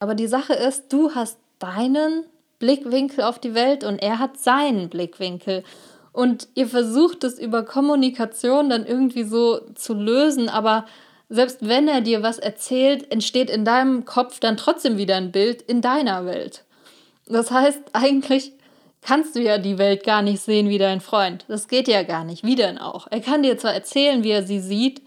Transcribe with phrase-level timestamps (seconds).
[0.00, 2.24] Aber die Sache ist, du hast deinen
[2.58, 5.62] Blickwinkel auf die Welt und er hat seinen Blickwinkel.
[6.12, 10.86] Und ihr versucht es über Kommunikation dann irgendwie so zu lösen, aber
[11.28, 15.62] selbst wenn er dir was erzählt, entsteht in deinem Kopf dann trotzdem wieder ein Bild
[15.62, 16.64] in deiner Welt.
[17.26, 18.52] Das heißt, eigentlich
[19.02, 21.44] kannst du ja die Welt gar nicht sehen wie dein Freund.
[21.46, 22.42] Das geht ja gar nicht.
[22.42, 23.06] Wie denn auch?
[23.10, 25.02] Er kann dir zwar erzählen, wie er sie sieht,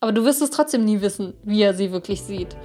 [0.00, 2.56] aber du wirst es trotzdem nie wissen, wie er sie wirklich sieht.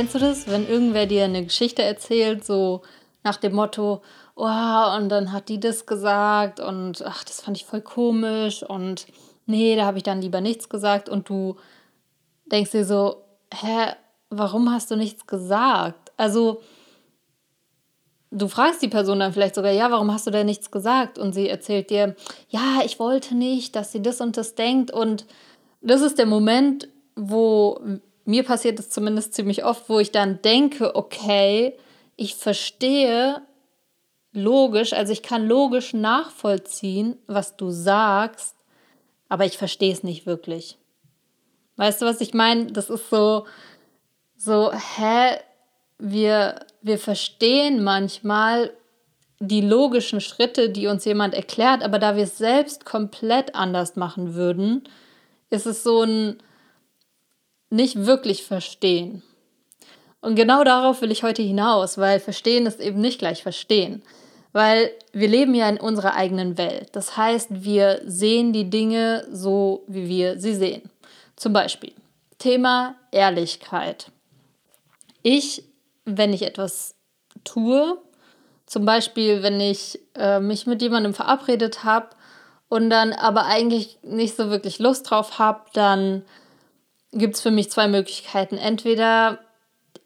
[0.00, 2.80] Kennst du das, wenn irgendwer dir eine Geschichte erzählt, so
[3.22, 4.00] nach dem Motto,
[4.34, 9.06] oh, und dann hat die das gesagt und ach, das fand ich voll komisch und
[9.44, 11.56] nee, da habe ich dann lieber nichts gesagt und du
[12.46, 13.16] denkst dir so,
[13.52, 13.92] hä,
[14.30, 16.12] warum hast du nichts gesagt?
[16.16, 16.62] Also,
[18.30, 21.18] du fragst die Person dann vielleicht sogar, ja, warum hast du denn nichts gesagt?
[21.18, 22.16] Und sie erzählt dir,
[22.48, 24.90] ja, ich wollte nicht, dass sie das und das denkt.
[24.90, 25.26] Und
[25.82, 27.78] das ist der Moment, wo
[28.30, 31.76] mir passiert es zumindest ziemlich oft, wo ich dann denke, okay,
[32.16, 33.42] ich verstehe
[34.32, 38.54] logisch, also ich kann logisch nachvollziehen, was du sagst,
[39.28, 40.78] aber ich verstehe es nicht wirklich.
[41.76, 42.66] Weißt du, was ich meine?
[42.66, 43.46] Das ist so,
[44.36, 45.38] so, hä,
[45.98, 48.72] wir, wir verstehen manchmal
[49.40, 54.34] die logischen Schritte, die uns jemand erklärt, aber da wir es selbst komplett anders machen
[54.34, 54.84] würden,
[55.48, 56.42] ist es so ein,
[57.70, 59.22] nicht wirklich verstehen.
[60.20, 64.02] Und genau darauf will ich heute hinaus, weil verstehen ist eben nicht gleich verstehen.
[64.52, 66.88] Weil wir leben ja in unserer eigenen Welt.
[66.92, 70.90] Das heißt, wir sehen die Dinge so, wie wir sie sehen.
[71.36, 71.92] Zum Beispiel
[72.38, 74.10] Thema Ehrlichkeit.
[75.22, 75.62] Ich,
[76.04, 76.96] wenn ich etwas
[77.44, 77.98] tue,
[78.66, 82.10] zum Beispiel, wenn ich äh, mich mit jemandem verabredet habe
[82.68, 86.22] und dann aber eigentlich nicht so wirklich Lust drauf habe, dann
[87.12, 88.56] gibt es für mich zwei Möglichkeiten.
[88.56, 89.38] Entweder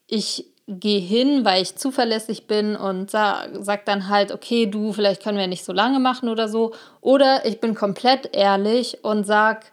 [0.06, 5.22] ich gehe hin, weil ich zuverlässig bin und sage sag dann halt, okay, du, vielleicht
[5.22, 6.72] können wir nicht so lange machen oder so.
[7.00, 9.66] Oder ich bin komplett ehrlich und sage,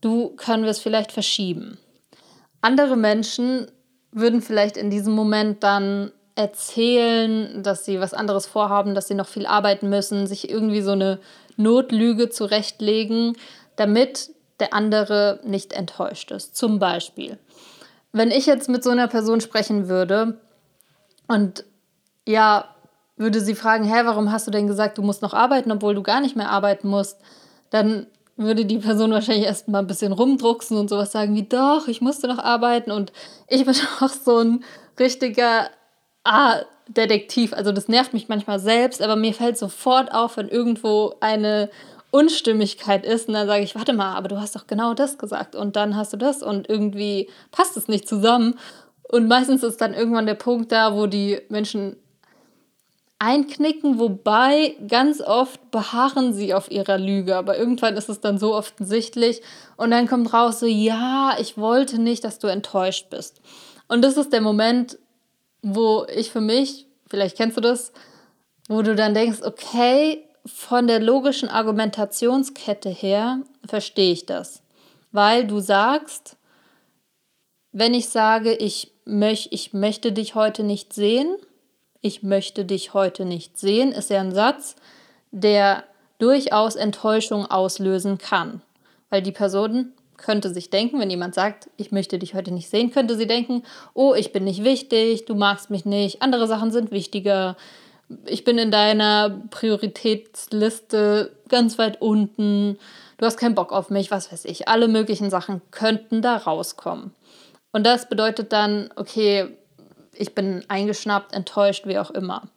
[0.00, 1.78] du, können wir es vielleicht verschieben.
[2.62, 3.70] Andere Menschen
[4.10, 9.28] würden vielleicht in diesem Moment dann erzählen, dass sie was anderes vorhaben, dass sie noch
[9.28, 11.18] viel arbeiten müssen, sich irgendwie so eine
[11.56, 13.36] Notlüge zurechtlegen,
[13.76, 16.56] damit der andere nicht enttäuscht ist.
[16.56, 17.38] Zum Beispiel,
[18.12, 20.38] wenn ich jetzt mit so einer Person sprechen würde
[21.26, 21.64] und
[22.26, 22.74] ja,
[23.16, 26.02] würde sie fragen, hä, warum hast du denn gesagt, du musst noch arbeiten, obwohl du
[26.02, 27.18] gar nicht mehr arbeiten musst,
[27.70, 31.88] dann würde die Person wahrscheinlich erst mal ein bisschen rumdrucksen und sowas sagen wie, doch,
[31.88, 33.12] ich musste noch arbeiten und
[33.48, 34.64] ich bin auch so ein
[34.98, 35.68] richtiger
[36.24, 37.52] ah, Detektiv.
[37.52, 41.68] Also das nervt mich manchmal selbst, aber mir fällt sofort auf, wenn irgendwo eine
[42.10, 45.54] Unstimmigkeit ist und dann sage ich, warte mal, aber du hast doch genau das gesagt
[45.54, 48.58] und dann hast du das und irgendwie passt es nicht zusammen.
[49.10, 51.96] Und meistens ist dann irgendwann der Punkt da, wo die Menschen
[53.18, 58.54] einknicken, wobei ganz oft beharren sie auf ihrer Lüge, aber irgendwann ist es dann so
[58.54, 59.42] offensichtlich
[59.76, 63.40] und dann kommt raus so, ja, ich wollte nicht, dass du enttäuscht bist.
[63.88, 64.98] Und das ist der Moment,
[65.62, 67.92] wo ich für mich, vielleicht kennst du das,
[68.68, 74.62] wo du dann denkst, okay, von der logischen Argumentationskette her verstehe ich das.
[75.12, 76.36] Weil du sagst,
[77.72, 81.36] wenn ich sage, ich, möch, ich möchte dich heute nicht sehen,
[82.00, 84.76] ich möchte dich heute nicht sehen, ist ja ein Satz,
[85.30, 85.84] der
[86.18, 88.62] durchaus Enttäuschung auslösen kann.
[89.10, 92.90] Weil die Person könnte sich denken, wenn jemand sagt, ich möchte dich heute nicht sehen,
[92.90, 93.62] könnte sie denken,
[93.94, 97.56] oh, ich bin nicht wichtig, du magst mich nicht, andere Sachen sind wichtiger,
[98.26, 102.78] ich bin in deiner Prioritätsliste ganz weit unten,
[103.18, 104.68] du hast keinen Bock auf mich, was weiß ich.
[104.68, 107.12] Alle möglichen Sachen könnten da rauskommen.
[107.72, 109.56] Und das bedeutet dann, okay,
[110.14, 112.48] ich bin eingeschnappt, enttäuscht, wie auch immer.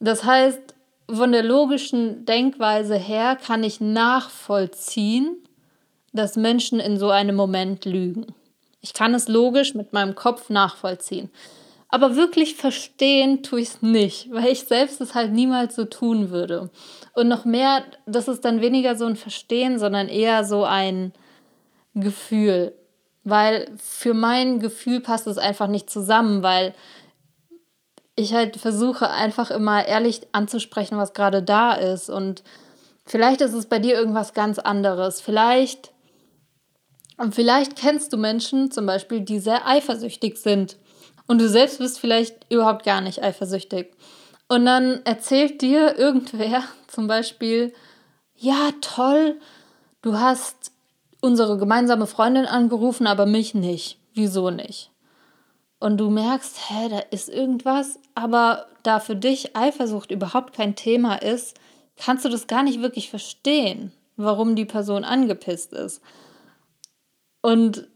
[0.00, 0.60] Das heißt,
[1.08, 5.36] von der logischen Denkweise her kann ich nachvollziehen,
[6.12, 8.26] dass Menschen in so einem Moment lügen.
[8.80, 11.30] Ich kann es logisch mit meinem Kopf nachvollziehen.
[11.92, 16.30] Aber wirklich verstehen tue ich es nicht, weil ich selbst es halt niemals so tun
[16.30, 16.70] würde.
[17.12, 21.12] Und noch mehr, das ist dann weniger so ein Verstehen, sondern eher so ein
[21.94, 22.74] Gefühl.
[23.24, 26.74] Weil für mein Gefühl passt es einfach nicht zusammen, weil
[28.16, 32.08] ich halt versuche einfach immer ehrlich anzusprechen, was gerade da ist.
[32.08, 32.42] Und
[33.04, 35.20] vielleicht ist es bei dir irgendwas ganz anderes.
[35.20, 35.92] Vielleicht,
[37.18, 40.78] und vielleicht kennst du Menschen zum Beispiel, die sehr eifersüchtig sind.
[41.32, 43.96] Und du selbst bist vielleicht überhaupt gar nicht eifersüchtig.
[44.48, 47.72] Und dann erzählt dir irgendwer zum Beispiel,
[48.36, 49.40] ja, toll,
[50.02, 50.72] du hast
[51.22, 53.96] unsere gemeinsame Freundin angerufen, aber mich nicht.
[54.12, 54.90] Wieso nicht?
[55.78, 61.14] Und du merkst, hä, da ist irgendwas, aber da für dich Eifersucht überhaupt kein Thema
[61.14, 61.58] ist,
[61.96, 66.02] kannst du das gar nicht wirklich verstehen, warum die Person angepisst ist.
[67.40, 67.88] Und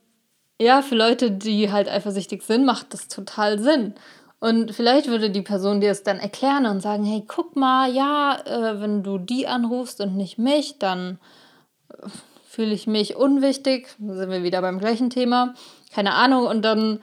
[0.60, 3.94] ja, für Leute, die halt eifersüchtig sind, macht das total Sinn.
[4.38, 8.38] Und vielleicht würde die Person dir es dann erklären und sagen, hey, guck mal, ja,
[8.44, 11.18] äh, wenn du die anrufst und nicht mich, dann
[11.90, 12.08] äh,
[12.48, 13.88] fühle ich mich unwichtig.
[13.98, 15.54] Da sind wir wieder beim gleichen Thema.
[15.92, 16.46] Keine Ahnung.
[16.46, 17.00] Und dann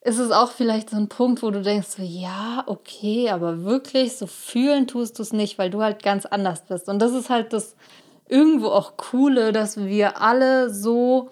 [0.00, 4.16] ist es auch vielleicht so ein Punkt, wo du denkst, so, ja, okay, aber wirklich
[4.16, 6.88] so fühlen tust du es nicht, weil du halt ganz anders bist.
[6.88, 7.76] Und das ist halt das
[8.28, 11.30] irgendwo auch Coole, dass wir alle so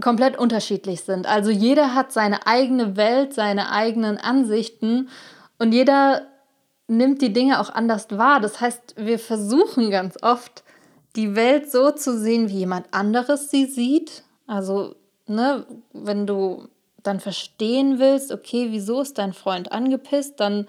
[0.00, 1.26] komplett unterschiedlich sind.
[1.26, 5.08] Also jeder hat seine eigene Welt, seine eigenen Ansichten
[5.58, 6.26] und jeder
[6.88, 8.40] nimmt die Dinge auch anders wahr.
[8.40, 10.64] Das heißt, wir versuchen ganz oft,
[11.16, 14.24] die Welt so zu sehen, wie jemand anderes sie sieht.
[14.46, 14.94] Also,
[15.26, 16.68] ne, wenn du
[17.02, 20.66] dann verstehen willst, okay, wieso ist dein Freund angepisst, dann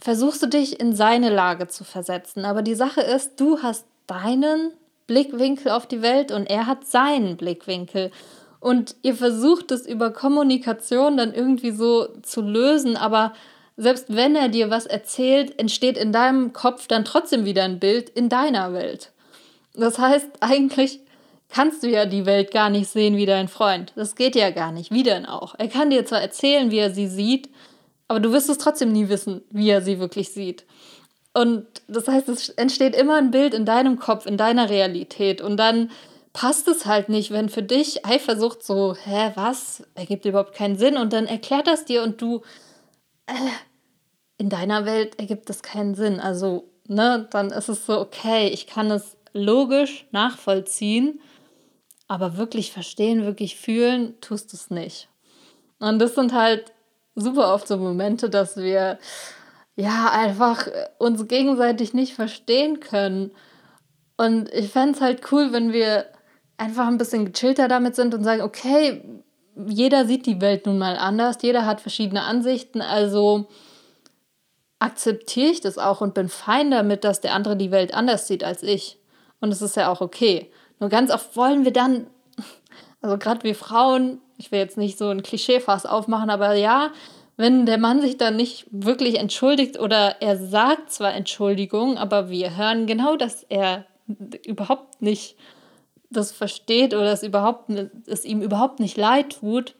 [0.00, 2.44] versuchst du dich in seine Lage zu versetzen.
[2.44, 4.72] Aber die Sache ist, du hast deinen
[5.06, 8.10] Blickwinkel auf die Welt und er hat seinen Blickwinkel.
[8.60, 13.32] Und ihr versucht es über Kommunikation dann irgendwie so zu lösen, aber
[13.76, 18.08] selbst wenn er dir was erzählt, entsteht in deinem Kopf dann trotzdem wieder ein Bild
[18.08, 19.12] in deiner Welt.
[19.74, 21.00] Das heißt, eigentlich
[21.48, 23.92] kannst du ja die Welt gar nicht sehen wie dein Freund.
[23.94, 24.90] Das geht ja gar nicht.
[24.90, 25.54] Wie denn auch?
[25.58, 27.50] Er kann dir zwar erzählen, wie er sie sieht,
[28.08, 30.64] aber du wirst es trotzdem nie wissen, wie er sie wirklich sieht.
[31.36, 35.42] Und das heißt, es entsteht immer ein Bild in deinem Kopf, in deiner Realität.
[35.42, 35.90] Und dann
[36.32, 39.82] passt es halt nicht, wenn für dich Eifersucht so, hä, was?
[39.94, 40.96] Ergibt überhaupt keinen Sinn.
[40.96, 42.40] Und dann erklärt das dir und du,
[43.26, 43.34] äh,
[44.38, 46.20] in deiner Welt ergibt es keinen Sinn.
[46.20, 51.20] Also, ne, dann ist es so, okay, ich kann es logisch nachvollziehen,
[52.08, 55.10] aber wirklich verstehen, wirklich fühlen, tust du es nicht.
[55.80, 56.72] Und das sind halt
[57.14, 58.98] super oft so Momente, dass wir
[59.76, 63.30] ja, einfach äh, uns gegenseitig nicht verstehen können.
[64.16, 66.06] Und ich fände es halt cool, wenn wir
[66.56, 69.02] einfach ein bisschen gechillter damit sind und sagen, okay,
[69.66, 73.48] jeder sieht die Welt nun mal anders, jeder hat verschiedene Ansichten, also
[74.78, 78.44] akzeptiere ich das auch und bin fein damit, dass der andere die Welt anders sieht
[78.44, 78.98] als ich.
[79.40, 80.50] Und es ist ja auch okay.
[80.80, 82.06] Nur ganz oft wollen wir dann,
[83.00, 86.92] also gerade wir Frauen, ich will jetzt nicht so ein Klischeefass aufmachen, aber ja,
[87.36, 92.56] wenn der Mann sich dann nicht wirklich entschuldigt oder er sagt zwar Entschuldigung, aber wir
[92.56, 93.84] hören genau, dass er
[94.46, 95.36] überhaupt nicht
[96.10, 97.70] das versteht oder es, überhaupt,
[98.06, 99.74] es ihm überhaupt nicht leid tut,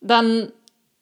[0.00, 0.52] dann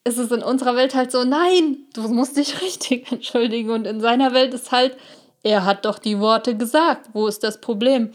[0.05, 3.71] ist es in unserer Welt halt so, nein, du musst dich richtig entschuldigen.
[3.71, 4.97] Und in seiner Welt ist halt,
[5.43, 8.13] er hat doch die Worte gesagt, wo ist das Problem?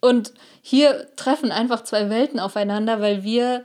[0.00, 0.32] Und
[0.62, 3.64] hier treffen einfach zwei Welten aufeinander, weil wir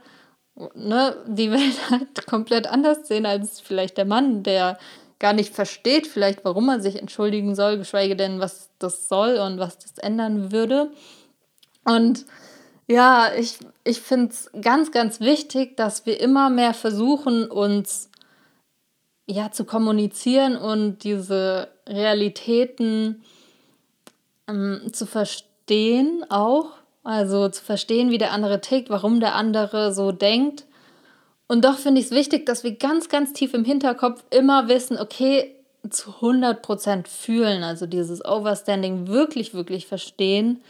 [0.74, 4.78] ne, die Welt halt komplett anders sehen als vielleicht der Mann, der
[5.18, 9.58] gar nicht versteht, vielleicht warum er sich entschuldigen soll, geschweige denn, was das soll und
[9.58, 10.90] was das ändern würde.
[11.84, 12.26] Und
[12.86, 18.10] ja, ich, ich finde es ganz, ganz wichtig, dass wir immer mehr versuchen, uns
[19.26, 23.24] ja zu kommunizieren und diese Realitäten
[24.46, 26.72] ähm, zu verstehen auch
[27.06, 30.64] also zu verstehen, wie der andere tickt, warum der andere so denkt.
[31.46, 34.98] Und doch finde ich es wichtig, dass wir ganz, ganz tief im Hinterkopf immer wissen,
[34.98, 35.54] okay,
[35.88, 40.60] zu 100% fühlen, also dieses Overstanding wirklich, wirklich verstehen,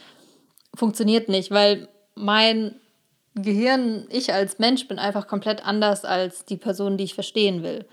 [0.74, 2.74] funktioniert nicht, weil mein
[3.34, 7.86] Gehirn, ich als Mensch bin einfach komplett anders als die Person, die ich verstehen will.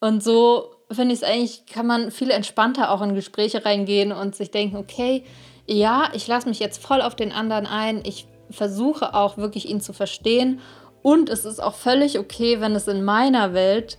[0.00, 4.34] Und so finde ich es eigentlich, kann man viel entspannter auch in Gespräche reingehen und
[4.34, 5.24] sich denken, okay,
[5.66, 8.02] ja, ich lasse mich jetzt voll auf den anderen ein.
[8.04, 10.60] Ich versuche auch wirklich ihn zu verstehen.
[11.02, 13.98] Und es ist auch völlig okay, wenn es in meiner Welt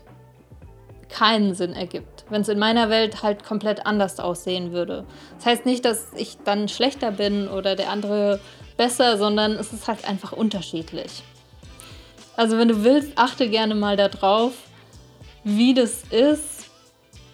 [1.10, 2.26] keinen Sinn ergibt.
[2.30, 5.06] Wenn es in meiner Welt halt komplett anders aussehen würde.
[5.38, 8.40] Das heißt nicht, dass ich dann schlechter bin oder der andere
[8.78, 11.24] besser, sondern es ist halt einfach unterschiedlich.
[12.36, 14.54] Also wenn du willst, achte gerne mal darauf,
[15.44, 16.66] wie das ist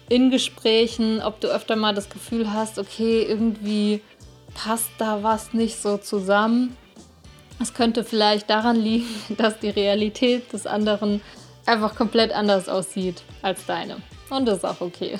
[0.08, 4.02] in Gesprächen, ob du öfter mal das Gefühl hast, okay, irgendwie
[4.54, 6.76] passt da was nicht so zusammen.
[7.60, 9.06] Es könnte vielleicht daran liegen,
[9.36, 11.20] dass die Realität des anderen
[11.66, 13.98] einfach komplett anders aussieht als deine.
[14.30, 15.18] Und das ist auch okay.